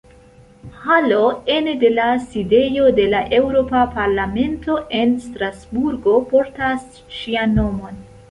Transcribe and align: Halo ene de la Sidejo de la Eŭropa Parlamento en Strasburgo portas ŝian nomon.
Halo 0.83 1.17
ene 1.55 1.73
de 1.83 1.91
la 1.97 2.05
Sidejo 2.29 2.87
de 3.01 3.03
la 3.11 3.19
Eŭropa 3.39 3.83
Parlamento 3.99 4.77
en 5.01 5.13
Strasburgo 5.25 6.15
portas 6.33 6.87
ŝian 7.19 7.55
nomon. 7.61 8.01